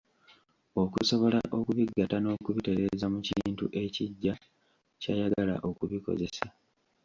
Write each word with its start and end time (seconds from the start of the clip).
Okusobola 0.83 1.39
okubigatta 1.57 2.17
n'okubitereeza 2.21 3.05
mu 3.13 3.19
kintu 3.27 3.65
ekiggya 3.83 4.33
ky'ayagala 5.01 5.55
okubikozesa. 5.69 6.45